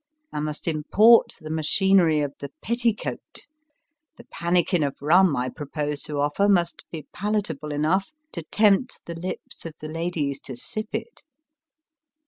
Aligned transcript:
I 0.33 0.39
must 0.39 0.67
import 0.67 1.35
the 1.41 1.51
machinery 1.51 2.21
of 2.21 2.33
the 2.39 2.49
petticoat. 2.63 3.45
The 4.17 4.23
pannikin 4.31 4.81
of 4.81 4.99
rum 4.99 5.35
I 5.37 5.47
proposed 5.49 6.07
to 6.07 6.19
offer 6.19 6.49
must 6.49 6.85
be 6.89 7.05
palatable 7.13 7.71
enough 7.71 8.11
to 8.31 8.41
tempt 8.41 9.05
the 9.05 9.13
lips 9.13 9.63
of 9.63 9.75
the 9.79 9.87
ladies 9.89 10.39
to 10.39 10.57
sip 10.57 10.89
it. 10.95 11.21